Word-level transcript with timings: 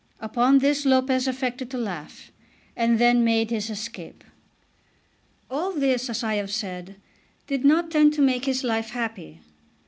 Upon 0.19 0.57
this 0.57 0.83
Lopez 0.83 1.27
affected 1.27 1.69
to 1.69 1.77
laugh, 1.77 2.31
and 2.75 2.97
then 2.97 3.23
made 3.23 3.51
his 3.51 3.69
escape. 3.69 4.23
All 5.47 5.73
this, 5.73 6.09
as 6.09 6.23
I 6.23 6.33
have 6.37 6.49
said, 6.51 6.95
did 7.45 7.63
not 7.63 7.91
tend 7.91 8.13
to 8.13 8.21
make 8.23 8.45
his 8.45 8.63
life 8.63 8.89
happy. 8.89 9.41